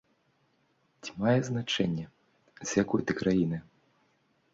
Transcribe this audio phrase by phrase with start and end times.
[1.01, 2.05] Ці мае значэнне,
[2.67, 3.57] з якой ты краіны?